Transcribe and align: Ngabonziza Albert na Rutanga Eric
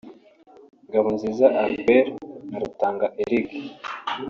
Ngabonziza 0.87 1.45
Albert 1.63 2.09
na 2.49 2.57
Rutanga 2.63 3.05
Eric 3.21 3.49